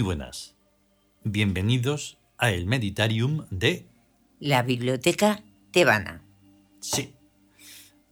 Muy 0.00 0.06
buenas. 0.06 0.54
Bienvenidos 1.24 2.16
a 2.38 2.52
el 2.52 2.64
Meditarium 2.64 3.44
de... 3.50 3.84
La 4.38 4.62
Biblioteca 4.62 5.44
Tebana. 5.72 6.24
Sí. 6.80 7.12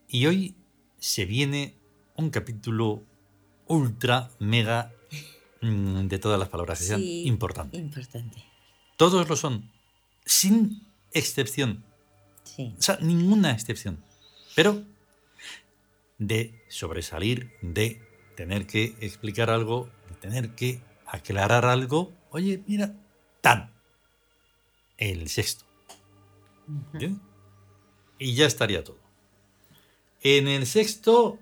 Y 0.07 0.27
hoy 0.27 0.55
se 0.99 1.25
viene 1.25 1.77
un 2.15 2.29
capítulo 2.29 3.05
ultra, 3.69 4.31
mega, 4.39 4.93
mm, 5.63 6.09
de 6.09 6.19
todas 6.19 6.39
las 6.39 6.51
palabras 6.51 6.79
que 6.79 6.85
sean, 6.85 7.01
Sí, 7.01 7.23
importante. 7.27 7.79
Importante. 7.79 8.45
Todos 8.99 9.27
lo 9.27 9.35
son, 9.35 9.73
sin 10.27 10.87
excepción. 11.15 11.87
Sí. 12.45 12.75
O 12.79 12.83
sea, 12.83 12.99
ninguna 13.01 13.53
excepción. 13.53 14.05
Pero 14.55 14.85
de 16.19 16.67
sobresalir, 16.69 17.51
de 17.63 18.03
tener 18.37 18.67
que 18.67 18.95
explicar 19.01 19.49
algo, 19.49 19.91
de 20.11 20.17
tener 20.17 20.55
que 20.55 20.87
aclarar 21.09 21.65
algo. 21.65 22.13
Oye, 22.31 22.63
mira, 22.67 22.95
tan. 23.41 23.73
El 24.97 25.29
sexto. 25.29 25.65
¿Entiendes? 26.93 27.21
Y 28.19 28.35
ya 28.35 28.47
estaría 28.47 28.83
todo. 28.85 28.99
En 30.23 30.49
el 30.49 30.67
sexto 30.67 31.39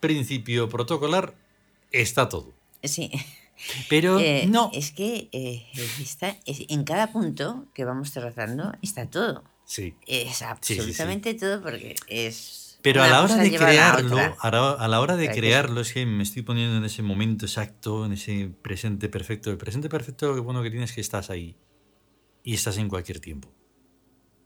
principio 0.00 0.68
protocolar 0.68 1.34
está 1.92 2.28
todo. 2.28 2.52
Sí. 2.82 3.10
Pero 3.88 4.18
Eh, 4.18 4.46
no. 4.48 4.70
Es 4.72 4.90
que 4.90 5.28
eh, 5.32 5.66
está, 6.00 6.36
es- 6.46 6.64
en 6.68 6.84
cada 6.84 7.12
punto 7.12 7.66
que 7.74 7.84
vamos 7.84 8.12
tratando 8.12 8.72
está 8.82 9.06
todo. 9.08 9.44
Sí. 9.66 9.94
Es 10.06 10.38
sí. 10.38 10.44
absolutamente 10.44 11.34
todo 11.34 11.62
porque 11.62 11.94
es. 12.08 12.63
Pero 12.84 13.02
a 13.02 13.08
la 13.08 13.22
hora 13.22 13.36
de 13.36 13.56
a 13.56 13.58
crearlo, 13.58 14.18
a 14.18 14.50
la, 14.50 14.70
a 14.72 14.88
la 14.88 15.00
hora 15.00 15.16
de 15.16 15.30
crearlo, 15.30 15.80
es 15.80 15.94
que 15.94 16.04
me 16.04 16.22
estoy 16.22 16.42
poniendo 16.42 16.76
en 16.76 16.84
ese 16.84 17.00
momento 17.02 17.46
exacto, 17.46 18.04
en 18.04 18.12
ese 18.12 18.54
presente 18.60 19.08
perfecto. 19.08 19.50
El 19.50 19.56
presente 19.56 19.88
perfecto 19.88 20.26
lo 20.28 20.34
que 20.34 20.40
bueno 20.40 20.62
que 20.62 20.70
tienes 20.70 20.90
es 20.90 20.94
que 20.94 21.00
estás 21.00 21.30
ahí 21.30 21.56
y 22.42 22.52
estás 22.52 22.76
en 22.76 22.90
cualquier 22.90 23.20
tiempo. 23.20 23.50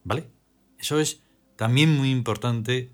¿Vale? 0.05 0.31
Eso 0.79 1.01
es 1.01 1.25
también 1.57 1.97
muy 1.97 2.13
importante 2.13 2.93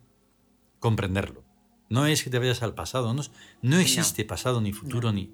comprenderlo. 0.78 1.44
No 1.90 2.06
es 2.06 2.24
que 2.24 2.30
te 2.30 2.38
vayas 2.38 2.62
al 2.62 2.74
pasado, 2.74 3.12
no, 3.12 3.22
no 3.60 3.78
existe 3.78 4.24
pasado 4.24 4.62
ni 4.62 4.72
futuro 4.72 5.12
ni 5.12 5.30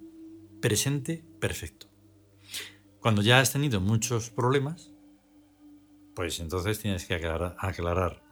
presente 0.61 1.25
perfecto. 1.39 1.87
Cuando 2.99 3.23
ya 3.23 3.39
has 3.39 3.53
tenido 3.53 3.81
muchos 3.81 4.31
problemas, 4.31 4.91
pues 6.17 6.41
entonces 6.41 6.81
tienes 6.81 7.05
que 7.05 7.15
aclarar, 7.15 7.55
aclarar 7.61 8.25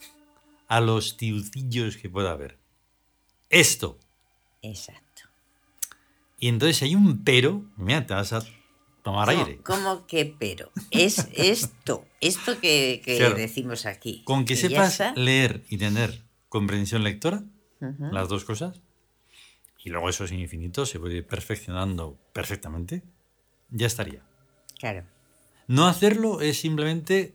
a 0.68 0.80
los 0.80 1.16
tiucillos 1.16 1.96
que 1.96 2.08
pueda 2.10 2.30
haber. 2.32 2.58
Esto. 3.50 3.98
Exacto. 4.62 5.22
Y 6.38 6.48
entonces 6.48 6.82
hay 6.82 6.94
un 6.94 7.24
pero, 7.24 7.64
mira, 7.76 8.06
te 8.06 8.14
vas 8.14 8.32
a 8.32 8.42
tomar 9.02 9.28
¿Cómo- 9.28 9.44
aire. 9.44 9.60
¿Cómo 9.62 10.06
que 10.06 10.34
pero? 10.38 10.70
Es 10.90 11.28
esto. 11.34 12.06
Esto 12.20 12.60
que, 12.60 13.00
que 13.04 13.16
Claro. 13.18 13.34
decimos 13.36 13.86
aquí. 13.86 14.22
Con 14.24 14.44
que 14.44 14.54
sepas 14.56 15.00
leer 15.16 15.64
y 15.68 15.78
tener 15.78 16.22
comprensión 16.48 17.02
lectora, 17.04 17.42
las 17.80 18.28
dos 18.28 18.44
cosas, 18.44 18.80
y 19.84 19.90
luego 19.90 20.08
eso 20.08 20.24
es 20.24 20.32
infinito, 20.32 20.84
se 20.84 20.98
puede 20.98 21.18
ir 21.18 21.26
perfeccionando 21.26 22.18
perfectamente, 22.32 23.02
ya 23.70 23.86
estaría. 23.86 24.22
Claro. 24.78 25.04
No 25.68 25.86
hacerlo 25.86 26.40
es 26.40 26.58
simplemente 26.60 27.34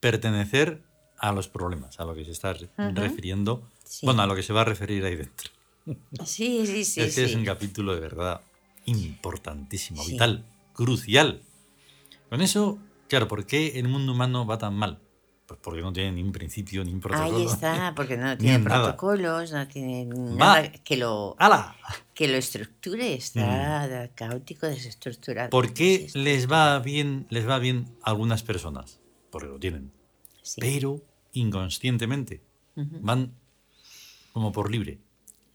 pertenecer 0.00 0.82
a 1.18 1.32
los 1.32 1.48
problemas, 1.48 1.98
a 2.00 2.04
lo 2.04 2.14
que 2.14 2.24
se 2.24 2.32
está 2.32 2.52
re- 2.54 2.68
refiriendo, 2.92 3.62
Sí. 3.84 4.06
bueno, 4.06 4.22
a 4.22 4.26
lo 4.26 4.34
que 4.34 4.42
se 4.42 4.52
va 4.52 4.62
a 4.62 4.64
referir 4.64 5.04
ahí 5.04 5.16
dentro. 5.16 5.50
Sí, 6.24 6.66
sí, 6.66 6.84
sí. 6.84 7.00
es 7.02 7.14
que 7.14 7.24
es 7.24 7.34
un 7.34 7.44
capítulo 7.44 7.94
de 7.94 8.00
verdad 8.00 8.40
importantísimo, 8.86 10.02
Sí. 10.02 10.12
vital, 10.12 10.44
crucial. 10.72 11.42
Con 12.30 12.40
eso, 12.40 12.78
claro, 13.08 13.28
¿por 13.28 13.46
qué 13.46 13.78
el 13.78 13.88
mundo 13.88 14.12
humano 14.12 14.46
va 14.46 14.58
tan 14.58 14.74
mal? 14.74 14.98
Pues 15.46 15.60
porque 15.62 15.82
no 15.82 15.92
tiene 15.92 16.12
ni 16.12 16.22
un 16.22 16.32
principio 16.32 16.82
ni 16.84 16.92
un 16.94 17.00
protocolo. 17.00 17.36
Ahí 17.36 17.44
está, 17.44 17.92
porque 17.96 18.16
no 18.16 18.36
tiene 18.38 18.58
nada. 18.60 18.82
protocolos, 18.84 19.52
no 19.52 19.68
tiene 19.68 20.06
Va. 20.06 20.34
nada 20.36 20.72
que 20.72 20.96
lo, 20.96 21.36
¡Hala! 21.38 21.76
que 22.14 22.28
lo 22.28 22.38
estructure, 22.38 23.12
está 23.14 24.08
caótico, 24.14 24.66
desestructurado. 24.66 25.48
Mm. 25.48 25.50
¿Por 25.50 25.74
qué 25.74 26.08
les 26.14 26.50
va 26.50 26.78
bien, 26.78 27.26
les 27.28 27.46
va 27.46 27.58
bien 27.58 27.86
a 28.02 28.10
algunas 28.10 28.42
personas? 28.42 29.00
Porque 29.30 29.48
lo 29.48 29.58
tienen. 29.58 29.92
Sí. 30.44 30.60
Pero 30.60 31.00
inconscientemente 31.32 32.42
van 32.76 33.34
como 34.32 34.52
por 34.52 34.70
libre. 34.70 34.98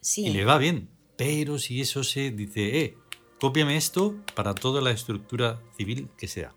Sí, 0.01 0.25
Y 0.27 0.33
le 0.33 0.43
va 0.45 0.57
bien. 0.57 0.89
Pero 1.17 1.57
si 1.59 1.79
eso 1.81 2.03
se 2.03 2.31
dice, 2.31 2.81
eh, 2.81 2.97
cópiame 3.39 3.75
esto 3.77 4.15
para 4.35 4.55
toda 4.55 4.81
la 4.81 4.91
estructura 4.91 5.61
civil 5.77 6.09
que 6.17 6.27
sea. 6.27 6.53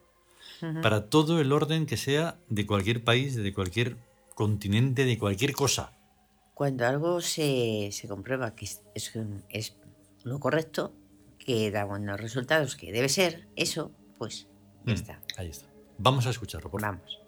Para 0.80 1.08
todo 1.10 1.40
el 1.40 1.50
orden 1.52 1.86
que 1.86 1.96
sea 1.96 2.38
de 2.48 2.64
cualquier 2.66 3.02
país, 3.02 3.34
de 3.34 3.52
cualquier 3.52 3.96
continente, 4.36 5.04
de 5.04 5.18
cualquier 5.18 5.52
cosa. 5.54 5.92
cuando 6.54 6.86
algo 6.86 7.20
se, 7.20 7.88
se 7.90 8.06
comprueba 8.06 8.54
que 8.54 8.66
es, 8.66 8.82
es, 8.94 9.12
es 9.50 9.74
lo 10.22 10.38
correcto, 10.38 10.94
que 11.38 11.72
da 11.72 11.84
buenos 11.84 12.20
resultados, 12.20 12.76
que 12.76 12.92
debe 12.92 13.08
ser 13.08 13.48
eso, 13.56 13.90
pues 14.18 14.46
ya 14.86 14.92
Mm, 14.92 14.94
está. 14.94 15.20
Ahí 15.36 15.48
está. 15.48 15.66
Vamos 15.98 16.26
a 16.26 16.30
escucharlo, 16.30 16.70
por 16.70 16.80
favor. 16.80 16.98
Vamos. 16.98 17.18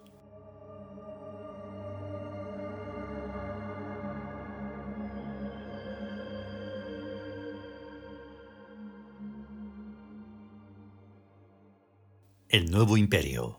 El 12.54 12.70
nuevo 12.70 12.96
imperio. 12.96 13.58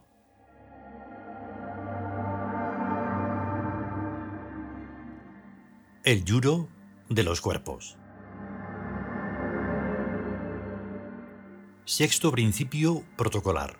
El 6.06 6.23
yuro 6.23 6.69
de 7.09 7.23
los 7.23 7.41
cuerpos. 7.41 7.97
Sexto 11.83 12.31
principio 12.31 13.03
protocolar. 13.17 13.78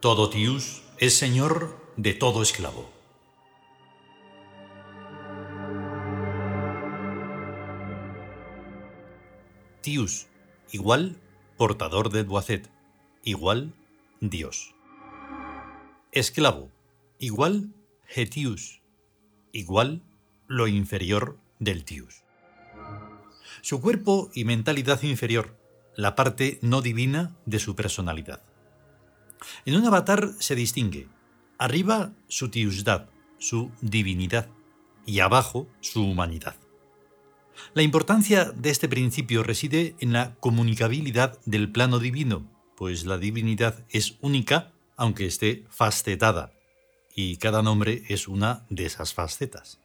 Todo 0.00 0.30
Tius 0.30 0.82
es 0.96 1.18
señor 1.18 1.76
de 1.98 2.14
todo 2.14 2.40
esclavo. 2.40 2.90
Tius 9.82 10.29
igual 10.72 11.16
portador 11.56 12.10
de 12.10 12.24
Duacet, 12.24 12.70
igual 13.24 13.74
Dios. 14.20 14.74
Esclavo 16.12 16.70
igual 17.20 17.74
Getius, 18.06 18.80
igual 19.52 20.02
lo 20.48 20.66
inferior 20.66 21.38
del 21.58 21.84
Tius. 21.84 22.24
Su 23.60 23.80
cuerpo 23.80 24.30
y 24.34 24.44
mentalidad 24.44 25.02
inferior, 25.02 25.56
la 25.94 26.16
parte 26.16 26.58
no 26.62 26.80
divina 26.80 27.36
de 27.44 27.58
su 27.58 27.76
personalidad. 27.76 28.42
En 29.66 29.76
un 29.76 29.86
avatar 29.86 30.30
se 30.38 30.54
distingue 30.54 31.08
arriba 31.58 32.12
su 32.26 32.50
tiusdad, 32.50 33.10
su 33.38 33.70
divinidad, 33.82 34.48
y 35.04 35.20
abajo 35.20 35.68
su 35.80 36.02
humanidad. 36.04 36.56
La 37.74 37.82
importancia 37.82 38.46
de 38.46 38.70
este 38.70 38.88
principio 38.88 39.42
reside 39.42 39.94
en 40.00 40.12
la 40.12 40.34
comunicabilidad 40.36 41.38
del 41.44 41.70
plano 41.70 41.98
divino, 41.98 42.46
pues 42.76 43.04
la 43.04 43.18
divinidad 43.18 43.84
es 43.90 44.16
única 44.20 44.72
aunque 44.96 45.26
esté 45.26 45.64
facetada, 45.70 46.52
y 47.14 47.36
cada 47.36 47.62
nombre 47.62 48.02
es 48.08 48.28
una 48.28 48.66
de 48.68 48.86
esas 48.86 49.14
facetas. 49.14 49.80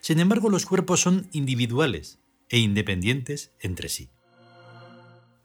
Sin 0.00 0.20
embargo, 0.20 0.48
los 0.48 0.64
cuerpos 0.64 1.00
son 1.00 1.28
individuales 1.32 2.18
e 2.48 2.58
independientes 2.58 3.52
entre 3.60 3.88
sí. 3.88 4.08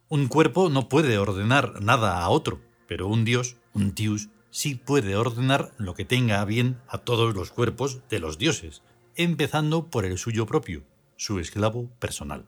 Un 0.10 0.28
cuerpo 0.28 0.70
no 0.70 0.90
puede 0.90 1.18
ordenar 1.18 1.82
nada 1.82 2.22
a 2.22 2.30
otro, 2.30 2.62
pero 2.88 3.08
un 3.08 3.26
dios, 3.26 3.58
un 3.74 3.94
tius, 3.94 4.30
sí 4.52 4.76
puede 4.76 5.16
ordenar 5.16 5.74
lo 5.78 5.96
que 5.96 6.06
tenga 6.06 6.44
bien 6.46 6.80
a 6.88 7.00
todos 7.00 7.34
los 7.34 7.50
cuerpos 7.50 8.02
de 8.10 8.20
los 8.20 8.38
dioses, 8.38 8.84
empezando 9.16 9.90
por 9.90 10.06
el 10.06 10.18
suyo 10.18 10.46
propio, 10.46 10.84
su 11.16 11.40
esclavo 11.40 11.90
personal. 12.00 12.48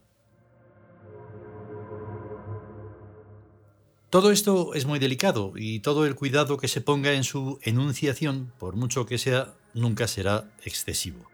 Todo 4.09 4.31
esto 4.31 4.73
es 4.75 4.85
muy 4.85 4.99
delicado 4.99 5.53
y 5.57 5.81
todo 5.81 6.05
el 6.05 6.15
cuidado 6.15 6.57
que 6.57 6.69
se 6.69 6.79
ponga 6.79 7.13
en 7.13 7.23
su 7.25 7.59
enunciación, 7.63 8.53
por 8.57 8.75
mucho 8.75 9.05
que 9.05 9.17
sea, 9.17 9.55
nunca 9.73 10.07
será 10.07 10.49
excesivo. 10.63 11.29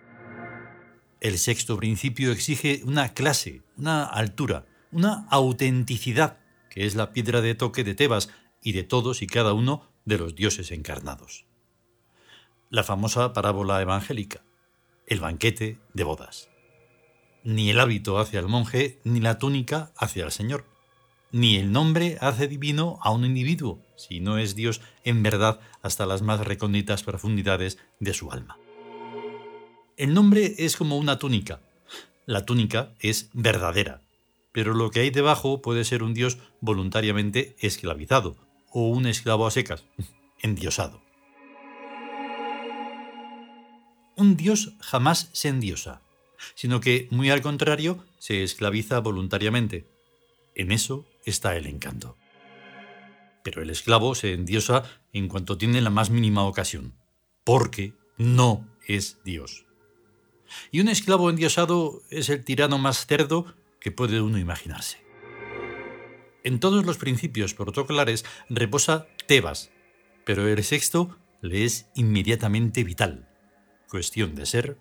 El 1.20 1.38
sexto 1.38 1.78
principio 1.78 2.32
exige 2.32 2.82
una 2.84 3.14
clase, 3.14 3.62
una 3.78 4.06
altura, 4.06 4.66
una 4.92 5.28
autenticidad, 5.30 6.40
que 6.70 6.88
es 6.88 6.96
la 6.96 7.14
piedra 7.14 7.42
de 7.42 7.54
toque 7.54 7.84
de 7.84 7.94
Tebas 7.94 8.30
y 8.64 8.72
de 8.72 8.84
todos 8.84 9.22
y 9.22 9.28
cada 9.28 9.54
uno 9.54 9.88
de 10.06 10.18
los 10.18 10.34
dioses 10.34 10.72
encarnados. 10.72 11.46
La 12.72 12.84
famosa 12.84 13.34
parábola 13.34 13.82
evangélica, 13.82 14.44
el 15.06 15.20
banquete 15.20 15.78
de 15.94 16.04
bodas. 16.04 16.51
Ni 17.44 17.70
el 17.70 17.80
hábito 17.80 18.20
hacia 18.20 18.40
el 18.40 18.48
monje, 18.48 19.00
ni 19.04 19.20
la 19.20 19.38
túnica 19.38 19.92
hacia 19.98 20.26
el 20.26 20.32
Señor. 20.32 20.66
Ni 21.32 21.56
el 21.56 21.72
nombre 21.72 22.18
hace 22.20 22.48
divino 22.48 23.00
a 23.02 23.12
un 23.12 23.26
individuo, 23.26 23.80
si 23.96 24.20
no 24.20 24.38
es 24.38 24.56
Dios 24.56 24.82
en 25.04 25.24
verdad 25.24 25.60
hasta 25.82 26.06
las 26.06 26.22
más 26.22 26.42
recónditas 26.42 27.04
profundidades 27.04 27.78
de 28.00 28.14
su 28.14 28.32
alma. 28.32 28.58
El 29.98 30.14
nombre 30.14 30.56
es 30.58 30.76
como 30.76 30.98
una 30.98 31.20
túnica. 31.20 31.62
La 32.26 32.46
túnica 32.46 32.94
es 33.00 33.30
verdadera, 33.34 34.02
pero 34.52 34.74
lo 34.74 34.92
que 34.92 35.02
hay 35.02 35.10
debajo 35.10 35.62
puede 35.62 35.86
ser 35.86 36.04
un 36.04 36.14
Dios 36.14 36.38
voluntariamente 36.60 37.56
esclavizado 37.60 38.36
o 38.72 38.88
un 38.88 39.06
esclavo 39.06 39.48
a 39.48 39.52
secas, 39.52 39.86
endiosado. 40.42 41.02
Un 44.18 44.36
Dios 44.38 44.74
jamás 44.82 45.30
se 45.32 45.48
endiosa, 45.48 46.02
sino 46.56 46.80
que, 46.80 47.08
muy 47.12 47.30
al 47.30 47.42
contrario, 47.42 48.06
se 48.18 48.44
esclaviza 48.44 49.00
voluntariamente. 49.00 49.88
En 50.56 50.72
eso 50.72 51.06
está 51.26 51.56
el 51.56 51.68
encanto. 51.68 52.18
Pero 53.44 53.62
el 53.62 53.70
esclavo 53.70 54.16
se 54.16 54.34
endiosa 54.34 54.84
en 55.14 55.28
cuanto 55.28 55.58
tiene 55.58 55.82
la 55.82 55.90
más 55.90 56.10
mínima 56.10 56.44
ocasión, 56.44 56.94
porque 57.44 57.94
no 58.18 58.68
es 58.88 59.20
Dios. 59.24 59.66
Y 60.72 60.82
un 60.82 60.90
esclavo 60.90 61.30
endiosado 61.30 62.02
es 62.10 62.30
el 62.30 62.44
tirano 62.44 62.78
más 62.78 63.06
cerdo 63.06 63.46
que 63.80 63.92
puede 63.92 64.22
uno 64.22 64.38
imaginarse. 64.38 65.00
En 66.44 66.60
todos 66.60 66.86
los 66.86 66.98
principios 66.98 67.54
protocolares 67.54 68.26
reposa 68.50 69.08
Tebas, 69.28 69.72
pero 70.26 70.48
el 70.48 70.64
sexto 70.64 71.18
le 71.42 71.66
es 71.66 71.88
inmediatamente 71.96 72.84
vital, 72.84 73.28
cuestión 73.90 74.36
de 74.36 74.46
ser 74.46 74.78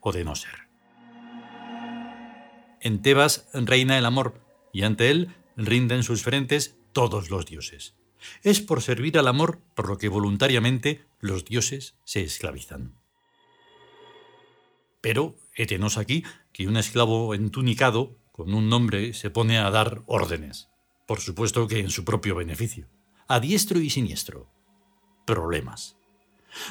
o 0.00 0.12
de 0.12 0.24
no 0.24 0.34
ser. 0.34 0.63
En 2.84 3.00
Tebas 3.00 3.48
reina 3.54 3.96
el 3.96 4.04
amor, 4.04 4.42
y 4.70 4.82
ante 4.82 5.10
él 5.10 5.34
rinden 5.56 6.02
sus 6.02 6.22
frentes 6.22 6.76
todos 6.92 7.30
los 7.30 7.46
dioses. 7.46 7.94
Es 8.42 8.60
por 8.60 8.82
servir 8.82 9.18
al 9.18 9.26
amor 9.26 9.58
por 9.74 9.88
lo 9.88 9.96
que 9.96 10.10
voluntariamente 10.10 11.06
los 11.18 11.46
dioses 11.46 11.96
se 12.04 12.22
esclavizan. 12.22 12.94
Pero 15.00 15.34
étenos 15.54 15.96
aquí 15.96 16.24
que 16.52 16.68
un 16.68 16.76
esclavo 16.76 17.34
entunicado 17.34 18.18
con 18.32 18.52
un 18.52 18.68
nombre 18.68 19.14
se 19.14 19.30
pone 19.30 19.56
a 19.56 19.70
dar 19.70 20.02
órdenes, 20.04 20.68
por 21.06 21.20
supuesto 21.20 21.66
que 21.66 21.80
en 21.80 21.88
su 21.88 22.04
propio 22.04 22.34
beneficio, 22.34 22.86
a 23.28 23.40
diestro 23.40 23.80
y 23.80 23.88
siniestro. 23.88 24.50
Problemas. 25.24 25.96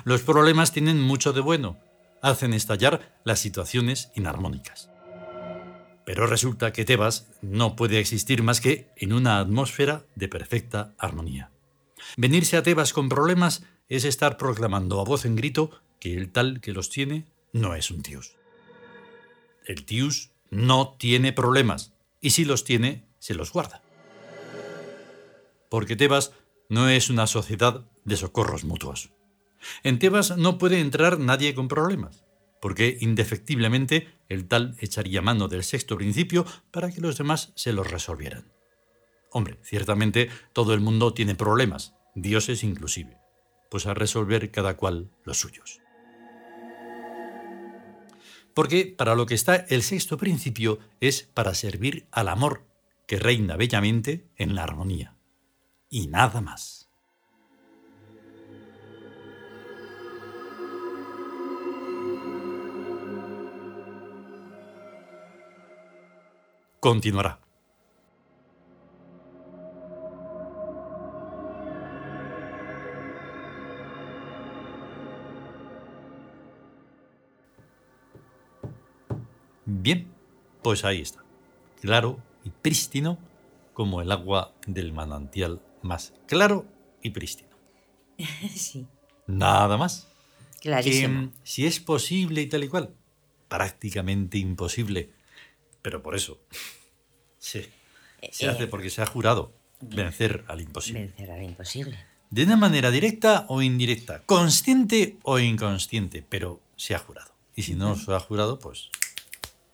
Los 0.03 0.21
problemas 0.21 0.71
tienen 0.71 1.01
mucho 1.01 1.33
de 1.33 1.41
bueno, 1.41 1.79
hacen 2.21 2.53
estallar 2.53 3.19
las 3.25 3.39
situaciones 3.39 4.11
inarmónicas. 4.15 4.92
Pero 6.05 6.27
resulta 6.27 6.73
que 6.73 6.85
Tebas 6.85 7.27
no 7.41 7.75
puede 7.75 7.99
existir 7.99 8.43
más 8.43 8.59
que 8.59 8.89
en 8.97 9.13
una 9.13 9.39
atmósfera 9.39 10.05
de 10.15 10.27
perfecta 10.27 10.93
armonía. 10.97 11.51
Venirse 12.17 12.57
a 12.57 12.63
Tebas 12.63 12.93
con 12.93 13.09
problemas 13.09 13.63
es 13.87 14.03
estar 14.03 14.37
proclamando 14.37 14.99
a 14.99 15.05
voz 15.05 15.25
en 15.25 15.35
grito 15.35 15.71
que 15.99 16.15
el 16.15 16.31
tal 16.31 16.59
que 16.59 16.73
los 16.73 16.89
tiene 16.89 17.25
no 17.53 17.75
es 17.75 17.89
un 17.89 18.01
tius. 18.01 18.35
El 19.65 19.85
tius 19.85 20.31
no 20.49 20.95
tiene 20.99 21.31
problemas 21.31 21.93
y 22.19 22.31
si 22.31 22.43
los 22.43 22.63
tiene, 22.63 23.05
se 23.19 23.33
los 23.33 23.53
guarda. 23.53 23.81
Porque 25.69 25.95
Tebas 25.95 26.33
no 26.69 26.89
es 26.89 27.09
una 27.09 27.27
sociedad 27.27 27.85
de 28.03 28.17
socorros 28.17 28.65
mutuos. 28.65 29.11
En 29.83 29.99
Tebas 29.99 30.37
no 30.37 30.57
puede 30.57 30.81
entrar 30.81 31.19
nadie 31.19 31.55
con 31.55 31.69
problemas 31.69 32.22
porque 32.63 32.97
indefectiblemente 33.01 34.07
el 34.29 34.47
tal 34.47 34.77
echaría 34.79 35.21
mano 35.21 35.49
del 35.49 35.65
sexto 35.65 35.97
principio 35.97 36.45
para 36.71 36.89
que 36.93 37.01
los 37.01 37.17
demás 37.17 37.51
se 37.55 37.73
los 37.73 37.91
resolvieran. 37.91 38.53
Hombre, 39.31 39.59
ciertamente 39.63 40.29
todo 40.53 40.73
el 40.73 40.79
mundo 40.79 41.13
tiene 41.13 41.35
problemas, 41.35 41.93
dioses 42.15 42.63
inclusive, 42.63 43.17
pues 43.69 43.85
a 43.85 43.93
resolver 43.93 44.49
cada 44.49 44.77
cual 44.77 45.11
los 45.25 45.39
suyos. 45.39 45.81
Porque 48.53 48.85
para 48.97 49.15
lo 49.15 49.25
que 49.25 49.35
está 49.35 49.57
el 49.57 49.83
sexto 49.83 50.17
principio 50.17 50.79
es 51.01 51.23
para 51.33 51.55
servir 51.55 52.07
al 52.11 52.29
amor, 52.29 52.65
que 53.07 53.19
reina 53.19 53.57
bellamente 53.57 54.29
en 54.37 54.55
la 54.55 54.63
armonía. 54.63 55.17
Y 55.89 56.07
nada 56.07 56.39
más. 56.39 56.82
Continuará. 66.83 67.39
Bien, 79.65 80.11
pues 80.61 80.83
ahí 80.83 80.99
está. 80.99 81.23
Claro 81.79 82.19
y 82.43 82.49
prístino 82.49 83.17
como 83.71 84.01
el 84.01 84.11
agua 84.11 84.53
del 84.67 84.91
manantial 84.91 85.61
más 85.83 86.11
claro 86.27 86.65
y 87.01 87.11
prístino. 87.11 87.55
Sí. 88.53 88.87
Nada 89.25 89.77
más. 89.77 90.09
Clarísimo. 90.59 91.31
Que, 91.31 91.37
si 91.43 91.65
es 91.65 91.79
posible 91.79 92.41
y 92.41 92.47
tal 92.47 92.65
y 92.65 92.67
cual, 92.67 92.93
prácticamente 93.47 94.37
imposible 94.37 95.22
pero 95.83 96.01
por 96.01 96.15
eso. 96.15 96.41
Sí. 97.37 97.69
Se 98.31 98.47
hace 98.49 98.63
Eh, 98.63 98.67
porque 98.67 98.89
se 98.89 99.01
ha 99.03 99.05
jurado 99.05 99.53
vencer 99.81 100.43
al 100.47 100.61
imposible. 100.61 101.01
Vencer 101.01 101.29
al 101.29 101.43
imposible. 101.43 101.99
De 102.31 102.43
una 102.45 102.55
manera 102.57 102.89
directa 102.89 103.45
o 103.49 103.61
indirecta, 103.61 104.23
consciente 104.25 105.17
o 105.21 105.37
inconsciente, 105.37 106.25
pero 106.27 106.61
se 106.75 106.95
ha 106.95 106.99
jurado. 106.99 107.31
Y 107.55 107.61
si 107.61 107.75
no 107.75 107.95
se 107.95 108.11
ha 108.11 108.19
jurado, 108.19 108.57
pues 108.57 108.89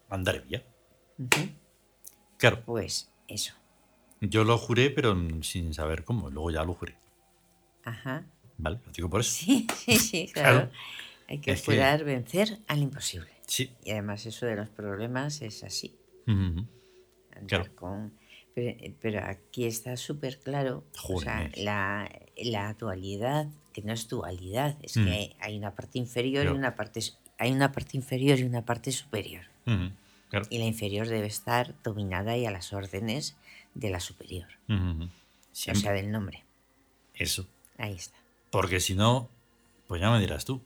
andaré 0.10 0.39
vía. 0.42 0.66
Claro, 2.38 2.63
Pues 2.66 3.10
eso. 3.28 3.54
yo 4.22 4.44
lo 4.44 4.58
juré, 4.58 4.89
pero 4.89 5.16
sin 5.44 5.74
saber 5.74 6.04
cómo. 6.04 6.30
Luego 6.30 6.51
ya 6.51 6.63
lo 6.63 6.74
juré. 6.74 6.98
Ajá. 7.86 8.25
¿Vale? 8.58 8.80
Lo 8.86 8.92
digo 8.92 9.10
por 9.10 9.22
eso. 9.22 9.32
Sí, 9.32 9.68
sí, 9.86 9.98
sí, 9.98 10.30
claro. 10.34 10.58
Claro. 10.58 10.72
Hay 11.30 11.39
que 11.39 11.51
Es 11.51 11.62
que- 11.62 11.74
jurar 11.74 12.04
vencer 12.04 12.60
al 12.68 12.80
imposible. 12.80 13.30
Sí. 13.50 13.72
Y 13.84 13.91
además 13.91 14.25
eso 14.25 14.46
de 14.46 14.56
los 14.56 14.70
problemas 14.70 15.41
es 15.41 15.63
así. 15.63 15.96
Andar 16.27 16.68
Claro. 17.48 17.75
con- 17.75 18.13
pero, 18.53 18.77
pero 19.01 19.24
aquí 19.25 19.65
está 19.65 19.96
súper 19.98 20.39
claro 20.39 20.84
o 21.03 21.20
sea, 21.20 21.38
Jóvenes. 21.38 21.58
la, 21.63 22.10
la 22.38 22.74
dualidad, 22.75 23.48
que 23.74 23.82
no 23.82 23.94
es 23.94 24.08
dualidad, 24.08 24.77
es 24.82 24.98
Mm. 24.98 25.06
que 25.06 25.36
hay 25.39 25.58
una 25.58 25.74
parte 25.75 25.98
inferior 26.00 26.44
Claro. 26.44 26.56
y 26.56 26.60
una 26.60 26.75
parte 26.75 27.00
hay 27.41 27.51
una 27.53 27.72
parte 27.72 27.96
inferior 27.96 28.38
y 28.38 28.44
una 28.44 28.65
parte 28.65 28.91
superior. 28.91 29.46
Claro. 29.63 30.46
Y 30.50 30.58
la 30.60 30.65
inferior 30.65 31.08
debe 31.08 31.27
estar 31.27 31.74
dominada 31.84 32.36
y 32.38 32.46
a 32.46 32.51
las 32.51 32.74
órdenes 32.74 33.38
de 33.74 33.89
la 33.89 34.00
superior. 34.01 34.48
O 34.70 35.08
sea, 35.53 35.74
del 35.94 36.12
nombre. 36.12 36.44
Eso. 37.13 37.48
Ahí 37.77 37.94
está. 37.96 38.18
Porque 38.51 38.79
si 38.82 38.94
no, 38.94 39.29
pues 39.88 40.01
ya 40.01 40.12
me 40.12 40.20
dirás 40.20 40.44
tú. 40.46 40.62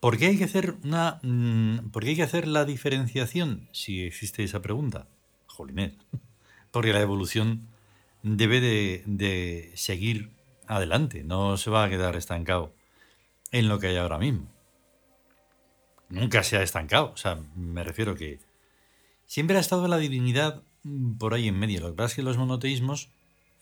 ¿Por 0.00 0.16
qué 0.16 0.26
hay 0.26 0.38
que 0.38 0.44
hacer 0.44 0.76
una. 0.84 1.18
mm, 1.22 1.90
¿Por 1.90 2.04
qué 2.04 2.10
hay 2.10 2.16
que 2.16 2.22
hacer 2.22 2.46
la 2.46 2.64
diferenciación 2.64 3.68
si 3.72 4.02
existe 4.02 4.44
esa 4.44 4.62
pregunta? 4.62 5.08
Jolinet. 5.46 5.94
Porque 6.70 6.92
la 6.92 7.00
evolución 7.00 7.68
debe 8.22 8.60
de, 8.60 9.02
de 9.06 9.72
seguir 9.74 10.30
adelante, 10.66 11.24
no 11.24 11.56
se 11.56 11.70
va 11.70 11.84
a 11.84 11.88
quedar 11.88 12.14
estancado 12.14 12.74
en 13.52 13.68
lo 13.68 13.78
que 13.78 13.88
hay 13.88 13.96
ahora 13.96 14.18
mismo. 14.18 14.46
Nunca 16.10 16.42
se 16.42 16.56
ha 16.56 16.62
estancado. 16.62 17.12
O 17.12 17.16
sea, 17.16 17.38
me 17.56 17.84
refiero 17.84 18.14
que 18.14 18.38
siempre 19.26 19.56
ha 19.56 19.60
estado 19.60 19.88
la 19.88 19.98
divinidad 19.98 20.62
por 21.18 21.34
ahí 21.34 21.48
en 21.48 21.58
medio. 21.58 21.80
Lo 21.80 21.88
que 21.88 21.96
pasa 21.96 22.08
es 22.08 22.16
que 22.16 22.22
los 22.22 22.36
monoteísmos 22.36 23.10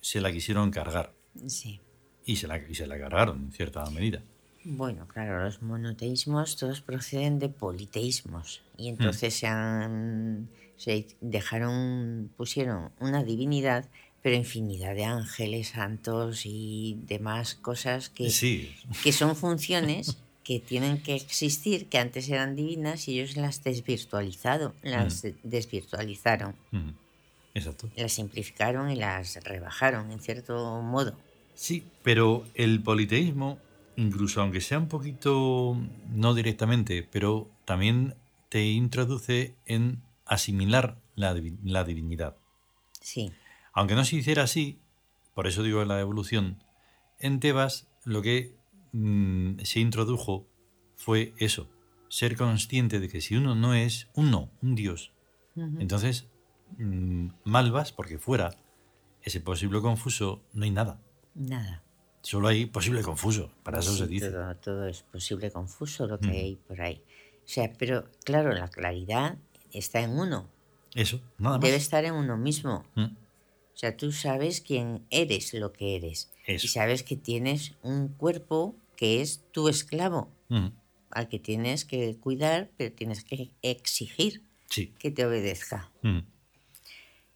se 0.00 0.20
la 0.20 0.32
quisieron 0.32 0.70
cargar. 0.70 1.12
Sí. 1.46 1.80
Y 2.24 2.36
se 2.36 2.46
la, 2.48 2.58
y 2.58 2.74
se 2.74 2.86
la 2.86 2.98
cargaron 2.98 3.44
en 3.44 3.52
cierta 3.52 3.88
medida. 3.90 4.22
Bueno, 4.68 5.06
claro, 5.06 5.44
los 5.44 5.62
monoteísmos 5.62 6.56
todos 6.56 6.80
proceden 6.80 7.38
de 7.38 7.48
politeísmos 7.48 8.62
y 8.76 8.88
entonces 8.88 9.34
se 9.34 9.46
han 9.46 10.48
se 10.76 11.06
dejaron 11.20 12.30
pusieron 12.36 12.90
una 12.98 13.22
divinidad, 13.22 13.88
pero 14.22 14.34
infinidad 14.34 14.96
de 14.96 15.04
ángeles, 15.04 15.68
santos 15.68 16.42
y 16.44 16.98
demás 17.06 17.54
cosas 17.54 18.10
que, 18.10 18.28
Sí, 18.30 18.74
que 19.04 19.12
son 19.12 19.36
funciones 19.36 20.18
que 20.42 20.58
tienen 20.58 21.00
que 21.00 21.14
existir, 21.14 21.86
que 21.88 21.98
antes 21.98 22.28
eran 22.28 22.56
divinas 22.56 23.06
y 23.06 23.20
ellos 23.20 23.36
las 23.36 23.62
desvirtualizado, 23.62 24.74
las 24.82 25.22
de- 25.22 25.36
desvirtualizaron, 25.44 26.56
Ujú. 26.72 26.92
exacto. 27.54 27.88
las 27.96 28.12
simplificaron 28.12 28.90
y 28.90 28.96
las 28.96 29.36
rebajaron 29.44 30.10
en 30.10 30.18
cierto 30.20 30.82
modo. 30.82 31.16
Sí, 31.54 31.84
pero 32.02 32.44
el 32.54 32.82
politeísmo, 32.82 33.58
incluso 33.96 34.40
aunque 34.40 34.60
sea 34.60 34.78
un 34.78 34.88
poquito, 34.88 35.76
no 36.08 36.34
directamente, 36.34 37.02
pero 37.10 37.50
también 37.64 38.14
te 38.48 38.64
introduce 38.66 39.56
en 39.64 40.02
asimilar 40.24 40.98
la, 41.14 41.34
la 41.64 41.84
divinidad. 41.84 42.36
Sí, 43.00 43.32
Aunque 43.72 43.94
no 43.94 44.04
se 44.04 44.16
hiciera 44.16 44.42
así, 44.42 44.80
por 45.34 45.46
eso 45.46 45.62
digo 45.62 45.84
la 45.84 46.00
evolución, 46.00 46.62
en 47.18 47.40
Tebas 47.40 47.88
lo 48.04 48.22
que 48.22 48.56
mm, 48.92 49.60
se 49.60 49.80
introdujo 49.80 50.46
fue 50.96 51.34
eso, 51.38 51.68
ser 52.08 52.36
consciente 52.36 53.00
de 53.00 53.08
que 53.08 53.20
si 53.20 53.36
uno 53.36 53.54
no 53.54 53.74
es 53.74 54.08
uno, 54.14 54.50
un 54.62 54.74
dios, 54.74 55.12
entonces 55.78 56.28
mm, 56.78 57.28
mal 57.44 57.70
vas 57.70 57.92
porque 57.92 58.18
fuera 58.18 58.50
ese 59.22 59.40
posible 59.40 59.80
confuso 59.80 60.42
no 60.52 60.64
hay 60.64 60.70
nada. 60.70 61.00
nada. 61.34 61.85
Solo 62.26 62.48
hay 62.48 62.66
posible 62.66 63.02
confuso, 63.02 63.52
para 63.62 63.78
eso 63.78 63.92
Sí, 63.92 63.98
se 63.98 64.06
dice. 64.08 64.30
Todo, 64.32 64.56
todo 64.56 64.88
es 64.88 65.02
posible 65.04 65.48
confuso 65.52 66.08
lo 66.08 66.18
que 66.18 66.26
Mm. 66.26 66.30
hay 66.30 66.56
por 66.56 66.80
ahí. 66.80 67.00
O 67.44 67.48
sea, 67.48 67.72
pero 67.78 68.10
claro, 68.24 68.52
la 68.52 68.66
claridad 68.68 69.38
está 69.72 70.00
en 70.00 70.10
uno. 70.18 70.48
Eso, 70.92 71.20
nada 71.38 71.58
más. 71.58 71.64
Debe 71.64 71.76
estar 71.76 72.04
en 72.04 72.14
uno 72.14 72.36
mismo. 72.36 72.84
Mm, 72.96 73.04
O 73.04 73.78
sea, 73.78 73.96
tú 73.96 74.10
sabes 74.10 74.60
quién 74.60 75.06
eres 75.10 75.54
lo 75.54 75.72
que 75.72 75.94
eres. 75.94 76.32
Eso. 76.46 76.66
Y 76.66 76.68
sabes 76.68 77.04
que 77.04 77.14
tienes 77.14 77.74
un 77.82 78.08
cuerpo 78.08 78.74
que 78.96 79.20
es 79.20 79.44
tu 79.52 79.68
esclavo, 79.68 80.28
mm, 80.48 80.68
al 81.10 81.28
que 81.28 81.38
tienes 81.38 81.84
que 81.84 82.16
cuidar, 82.18 82.70
pero 82.76 82.92
tienes 82.92 83.22
que 83.22 83.50
exigir 83.62 84.42
Sí. 84.68 84.92
que 84.98 85.12
te 85.12 85.24
obedezca. 85.26 85.92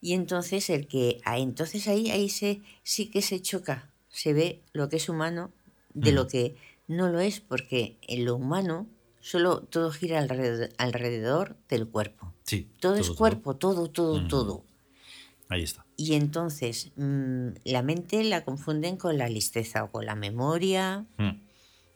Y 0.01 0.15
entonces 0.15 0.69
el 0.71 0.89
que 0.89 1.21
ah, 1.25 1.39
entonces 1.39 1.87
ahí 1.87 2.11
ahí 2.11 2.29
se 2.31 2.63
sí 2.83 3.07
que 3.11 3.21
se 3.23 3.41
choca, 3.43 3.90
se 4.11 4.33
ve 4.33 4.63
lo 4.73 4.89
que 4.89 4.97
es 4.97 5.09
humano 5.09 5.53
de 5.95 6.13
lo 6.13 6.27
que 6.27 6.57
no 6.87 7.09
lo 7.09 7.21
es, 7.21 7.41
porque 7.41 7.99
en 8.03 8.25
lo 8.25 8.37
humano 8.37 8.87
solo 9.21 9.63
todo 9.63 9.91
gira 9.91 10.19
alrededor, 10.19 10.71
alrededor 10.79 11.57
del 11.69 11.89
cuerpo. 11.89 12.33
Sí. 12.45 12.69
Todo, 12.81 12.97
es 12.97 13.11
cuerpo, 13.11 13.57
todo, 13.57 13.89
todo, 13.89 14.27
todo. 14.29 14.65
Ahí 15.49 15.63
está. 15.63 15.85
Y 15.97 16.15
entonces 16.15 16.93
mm, 16.97 17.49
la 17.65 17.83
mente 17.83 18.23
la 18.25 18.45
confunden 18.45 18.97
con 18.97 19.19
la 19.19 19.29
listeza 19.29 19.85
o 19.85 19.91
con 19.91 20.07
la 20.07 20.15
memoria 20.15 21.07
Mm, 21.19 21.51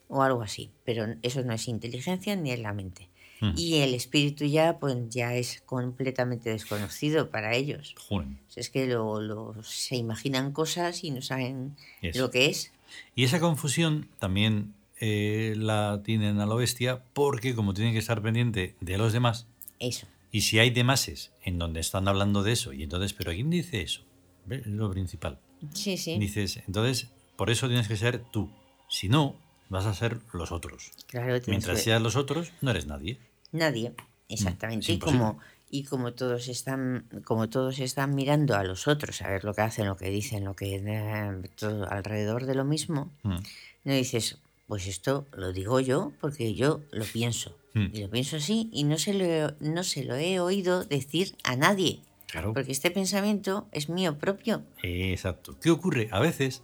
o 0.08 0.22
algo 0.22 0.42
así, 0.42 0.70
pero 0.84 1.06
eso 1.22 1.42
no 1.42 1.52
es 1.52 1.66
inteligencia 1.68 2.36
ni 2.36 2.52
es 2.52 2.60
la 2.60 2.72
mente. 2.72 3.10
Y 3.56 3.76
el 3.78 3.94
espíritu 3.94 4.44
ya 4.44 4.78
pues 4.78 4.96
ya 5.10 5.34
es 5.34 5.62
completamente 5.66 6.50
desconocido 6.50 7.30
para 7.30 7.54
ellos. 7.54 7.94
joder. 7.98 8.28
Es 8.56 8.70
que 8.70 8.86
lo, 8.86 9.20
lo- 9.20 9.54
se 9.62 9.96
imaginan 9.96 10.52
cosas 10.52 11.04
y 11.04 11.10
no 11.10 11.20
saben 11.22 11.76
lo 12.14 12.30
que 12.30 12.46
es. 12.46 12.70
Y 13.14 13.24
esa 13.24 13.40
confusión 13.40 14.08
también 14.18 14.74
eh, 15.00 15.54
la 15.56 16.00
tienen 16.04 16.38
a 16.40 16.46
lo 16.46 16.56
bestia 16.56 17.02
porque 17.12 17.54
como 17.54 17.74
tienen 17.74 17.92
que 17.92 17.98
estar 17.98 18.22
pendiente 18.22 18.74
de 18.80 18.98
los 18.98 19.12
demás, 19.12 19.46
Eso. 19.80 20.06
y 20.30 20.42
si 20.42 20.58
hay 20.60 20.70
demases 20.70 21.32
en 21.42 21.58
donde 21.58 21.80
están 21.80 22.06
hablando 22.08 22.42
de 22.42 22.52
eso, 22.52 22.72
y 22.72 22.82
entonces, 22.84 23.12
¿pero 23.12 23.32
quién 23.32 23.50
dice 23.50 23.82
eso? 23.82 24.02
Es 24.48 24.66
lo 24.66 24.90
principal. 24.90 25.38
Sí, 25.72 25.96
sí. 25.96 26.18
Dices, 26.18 26.60
entonces, 26.66 27.08
por 27.36 27.50
eso 27.50 27.66
tienes 27.68 27.88
que 27.88 27.96
ser 27.96 28.22
tú. 28.30 28.50
Si 28.88 29.08
no, 29.08 29.34
vas 29.70 29.86
a 29.86 29.94
ser 29.94 30.20
los 30.32 30.52
otros. 30.52 30.92
Claro, 31.06 31.40
Mientras 31.46 31.82
seas 31.82 32.00
los 32.02 32.14
otros, 32.16 32.52
no 32.60 32.70
eres 32.70 32.86
nadie. 32.86 33.18
Nadie. 33.54 33.94
Exactamente. 34.28 34.92
y 34.92 34.98
como 34.98 35.38
y 35.70 35.84
como 35.84 36.12
todos 36.12 36.48
están 36.48 37.06
como 37.24 37.48
todos 37.48 37.78
están 37.78 38.14
mirando 38.14 38.54
a 38.56 38.62
los 38.64 38.86
otros 38.88 39.20
a 39.22 39.28
ver 39.28 39.44
lo 39.44 39.54
que 39.54 39.62
hacen, 39.62 39.86
lo 39.86 39.96
que 39.96 40.08
dicen, 40.10 40.44
lo 40.44 40.54
que 40.54 40.76
eh, 40.76 41.48
todo 41.56 41.90
alrededor 41.90 42.46
de 42.46 42.54
lo 42.54 42.64
mismo, 42.64 43.10
Mm, 43.22 43.36
no 43.84 43.92
dices, 43.92 44.38
pues 44.66 44.86
esto 44.86 45.26
lo 45.36 45.52
digo 45.52 45.80
yo 45.80 46.12
porque 46.20 46.54
yo 46.54 46.80
lo 46.92 47.04
pienso. 47.04 47.56
Mm. 47.74 47.86
Y 47.92 48.00
lo 48.02 48.08
pienso 48.10 48.36
así 48.36 48.70
y 48.72 48.84
no 48.84 48.98
se 48.98 49.12
lo 49.14 49.54
no 49.60 49.82
se 49.84 50.04
lo 50.04 50.14
he 50.14 50.38
oído 50.40 50.84
decir 50.84 51.34
a 51.44 51.56
nadie, 51.56 52.00
Claro. 52.28 52.54
porque 52.54 52.72
este 52.72 52.90
pensamiento 52.90 53.66
es 53.72 53.88
mío 53.88 54.16
propio. 54.18 54.62
Exacto. 54.82 55.56
¿Qué 55.60 55.70
ocurre? 55.70 56.08
A 56.12 56.20
veces, 56.20 56.62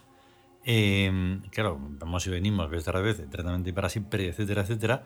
eh, 0.65 1.39
claro, 1.51 1.79
vamos 1.81 2.27
y 2.27 2.31
venimos 2.31 2.71
veces 2.71 2.85
tras 2.85 3.03
veces, 3.03 3.29
tratamiento 3.31 3.69
y 3.69 3.73
para 3.73 3.89
siempre, 3.89 4.29
etcétera, 4.29 4.63
etcétera, 4.63 5.05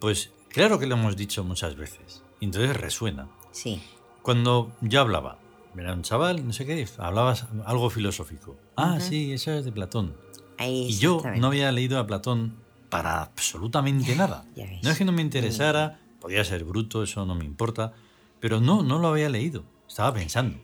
pues 0.00 0.30
claro 0.48 0.78
que 0.78 0.86
lo 0.86 0.94
hemos 0.96 1.16
dicho 1.16 1.44
muchas 1.44 1.76
veces. 1.76 2.22
Entonces 2.40 2.76
resuena. 2.76 3.28
Sí. 3.52 3.82
Cuando 4.22 4.72
yo 4.80 5.00
hablaba, 5.00 5.38
era 5.76 5.92
un 5.92 6.02
chaval, 6.02 6.46
no 6.46 6.52
sé 6.52 6.66
qué, 6.66 6.86
hablabas 6.98 7.46
algo 7.66 7.90
filosófico. 7.90 8.56
Ah, 8.76 8.98
sí, 9.00 9.32
eso 9.32 9.52
es 9.52 9.64
de 9.64 9.72
Platón. 9.72 10.16
Ahí 10.58 10.86
Y 10.88 10.98
yo 10.98 11.20
no 11.38 11.48
había 11.48 11.70
leído 11.72 11.98
a 11.98 12.06
Platón 12.06 12.56
para 12.90 13.22
absolutamente 13.22 14.14
nada. 14.14 14.44
No 14.82 14.90
es 14.90 14.98
que 14.98 15.04
no 15.04 15.12
me 15.12 15.22
interesara, 15.22 16.00
podía 16.20 16.44
ser 16.44 16.64
bruto, 16.64 17.02
eso 17.02 17.26
no 17.26 17.34
me 17.34 17.44
importa, 17.44 17.92
pero 18.40 18.60
no, 18.60 18.82
no 18.82 18.98
lo 18.98 19.08
había 19.08 19.28
leído, 19.28 19.64
estaba 19.88 20.14
pensando. 20.14 20.58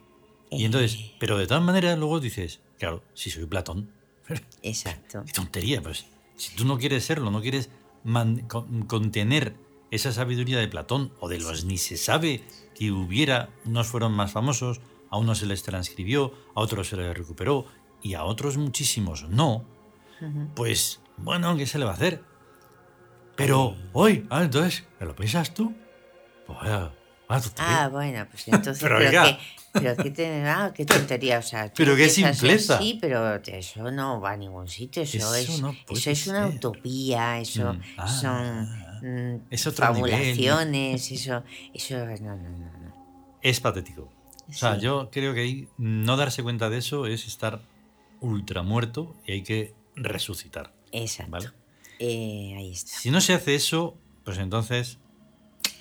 Y 0.51 0.65
entonces, 0.65 0.95
Eh. 0.95 1.15
pero 1.19 1.39
de 1.39 1.47
todas 1.47 1.63
maneras 1.63 1.99
luego 1.99 2.21
dices, 2.21 2.61
claro, 2.79 3.03
si 3.15 3.31
soy 3.31 3.47
Platón, 3.47 3.91
Exacto. 4.63 5.23
qué 5.27 5.33
tontería, 5.33 5.83
pues 5.83 6.07
si 6.37 6.55
tú 6.55 6.65
no 6.65 6.79
quieres 6.79 7.05
serlo, 7.05 7.31
no 7.31 7.41
quieres 7.41 7.69
man- 8.05 8.41
con- 8.49 8.85
contener 8.87 9.55
esa 9.91 10.13
sabiduría 10.13 10.59
de 10.59 10.69
Platón 10.69 11.13
o 11.21 11.29
de 11.29 11.41
los 11.41 11.65
ni 11.65 11.77
se 11.79 11.97
sabe 11.97 12.45
que 12.75 12.93
hubiera, 12.93 13.51
unos 13.65 13.89
fueron 13.89 14.13
más 14.13 14.33
famosos, 14.33 14.81
a 15.11 15.19
unos 15.19 15.39
se 15.39 15.47
les 15.47 15.63
transcribió, 15.63 16.33
a 16.55 16.61
otros 16.61 16.89
se 16.89 16.97
les 16.97 17.17
recuperó 17.17 17.67
y 18.03 18.15
a 18.15 18.25
otros 18.25 18.57
muchísimos 18.57 19.29
no, 19.29 19.65
pues 20.55 21.01
bueno, 21.17 21.57
¿qué 21.57 21.67
se 21.67 21.79
le 21.79 21.85
va 21.85 21.91
a 21.93 21.95
hacer? 21.95 22.23
Pero 23.37 23.75
hoy, 23.93 24.27
ah, 24.31 24.43
entonces, 24.45 24.85
¿me 25.01 25.07
lo 25.07 25.17
piensas 25.17 25.53
tú? 25.55 25.75
Pues 26.47 26.59
tontería. 27.39 27.85
Ah, 27.85 27.89
bueno, 27.89 28.27
pues 28.31 28.49
entonces. 28.49 28.83
Pero 28.83 28.97
pero, 28.99 29.11
qué, 29.25 29.39
pero 29.73 29.97
qué 29.97 30.11
te- 30.11 30.43
ah, 30.49 30.73
qué 30.75 30.87
tontería, 30.87 31.39
o 31.39 31.43
sea. 31.43 31.71
Pero 31.77 31.95
qué 31.95 32.09
simpleza. 32.09 32.79
Sí, 32.79 32.97
pero 33.01 33.37
eso 33.37 33.91
no 33.91 34.21
va 34.21 34.33
a 34.33 34.37
ningún 34.37 34.67
sitio. 34.69 35.03
Eso, 35.03 35.19
Eso 35.19 35.35
es, 35.37 35.61
no 35.61 35.77
eso 35.91 36.11
es 36.11 36.27
una 36.27 36.47
utopía, 36.47 37.39
eso 37.39 37.75
Mm, 37.75 37.81
ah, 37.99 38.09
son 38.09 38.65
mm, 39.03 39.43
es 39.51 39.67
otro 39.67 39.93
nivel. 39.93 40.11
fabulaciones, 40.11 41.11
eso, 41.13 41.45
eso, 41.75 41.97
no, 41.99 42.37
no, 42.37 42.49
no, 42.49 42.59
no. 42.59 43.39
Es 43.43 43.61
patético. 43.61 44.11
O 44.49 44.53
sea, 44.53 44.75
Sí. 44.75 44.81
yo 44.81 45.11
creo 45.13 45.33
que 45.35 45.41
ahí 45.43 45.69
no 45.79 46.17
darse 46.17 46.43
cuenta 46.43 46.71
de 46.71 46.79
eso 46.79 47.07
es 47.07 47.27
estar 47.27 47.61
ultra 48.21 48.63
muerto 48.63 49.15
y 49.27 49.33
hay 49.33 49.43
que 49.43 49.75
resucitar. 49.95 50.73
Exacto. 50.93 51.31
Vale. 51.33 51.51
Eh, 52.01 52.55
ahí 52.57 52.73
está. 52.73 52.99
Si 52.99 53.11
no 53.11 53.21
se 53.21 53.35
hace 53.35 53.55
eso, 53.55 53.97
pues 54.25 54.39
entonces 54.39 54.99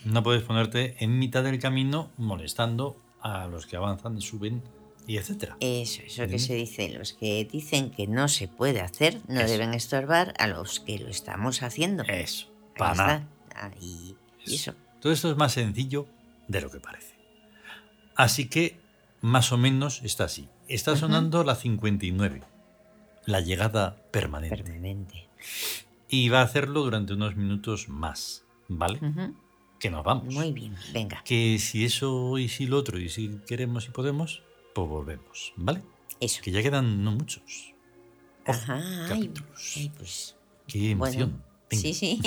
no 0.06 0.24
puedes 0.24 0.44
ponerte 0.44 0.96
en 1.04 1.20
mitad 1.20 1.44
del 1.44 1.60
camino 1.60 2.12
molestando 2.18 2.98
a 3.22 3.48
los 3.48 3.66
que 3.66 3.76
avanzan, 3.76 4.22
suben 4.22 4.62
y 5.08 5.18
etcétera. 5.18 5.58
Eso, 5.60 6.02
eso 6.06 6.28
que 6.28 6.36
Mm. 6.36 6.40
se 6.40 6.54
dice, 6.56 6.90
los 6.90 7.14
que 7.14 7.46
dicen 7.52 7.92
que 7.92 8.08
no 8.08 8.28
se 8.28 8.48
puede 8.48 8.80
hacer 8.82 9.20
no 9.28 9.42
Eso. 9.42 9.52
deben 9.52 9.74
estorbar 9.74 10.34
a 10.38 10.48
los 10.48 10.80
que 10.80 11.00
lo 11.00 11.10
estamos 11.10 11.64
haciendo. 11.64 12.04
Eso, 12.04 12.48
para 12.78 12.96
nada. 12.96 13.28
y, 13.82 14.16
eso. 14.46 14.74
Todo 15.02 15.12
esto 15.12 15.30
es 15.32 15.38
más 15.38 15.54
sencillo 15.54 16.08
de 16.48 16.62
lo 16.62 16.70
que 16.72 16.80
parece. 16.80 17.16
Así 18.16 18.48
que, 18.50 18.80
más 19.22 19.52
o 19.52 19.58
menos, 19.58 20.02
está 20.04 20.26
así. 20.26 20.48
Está 20.68 20.96
sonando 20.96 21.44
la 21.44 21.56
59, 21.56 22.44
la 23.26 23.42
llegada 23.42 23.98
permanente. 24.12 24.58
Permanente. 24.64 25.28
Y 26.10 26.30
va 26.30 26.40
a 26.42 26.44
hacerlo 26.44 26.84
durante 26.84 27.14
unos 27.14 27.36
minutos 27.36 27.90
más, 27.90 28.44
¿vale? 28.68 29.00
Que 29.80 29.90
nos 29.90 30.04
vamos. 30.04 30.34
Muy 30.34 30.52
bien, 30.52 30.76
venga. 30.94 31.24
Que 31.24 31.58
si 31.60 31.86
eso 31.86 32.38
y 32.38 32.50
si 32.50 32.68
lo 32.68 32.78
otro 32.78 33.00
y 33.00 33.10
si 33.10 33.40
queremos 33.48 33.88
y 33.88 33.92
podemos, 33.92 34.44
pues 34.74 34.88
volvemos, 34.88 35.54
¿vale? 35.56 35.82
Eso. 36.20 36.42
Que 36.44 36.52
ya 36.52 36.62
quedan 36.62 37.04
no 37.04 37.12
muchos. 37.12 37.74
Ajá, 38.46 38.82
ay, 39.12 39.32
pues. 39.98 40.36
Qué 40.68 40.92
emoción. 40.92 41.44
Bueno, 41.70 41.82
sí, 41.82 41.94
sí. 41.94 42.20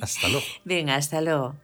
Hasta 0.00 0.28
luego. 0.28 0.46
Venga, 0.64 0.96
hasta 0.96 1.20
luego. 1.20 1.56